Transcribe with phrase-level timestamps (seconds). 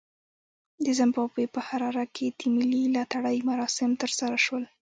[0.85, 4.63] د زیمبابوې په حراره کې د ملي لاټرۍ مراسم ترسره شول.